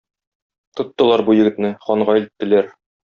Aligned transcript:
Тоттылар 0.79 1.23
бу 1.27 1.35
егетне, 1.39 1.71
ханга 1.87 2.17
илттеләр. 2.21 2.73